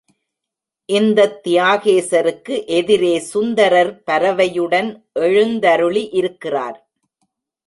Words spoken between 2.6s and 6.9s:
எதிரே சுந்தரர் பரவையுடன் எழுந்தருளி இருக்கிறார்.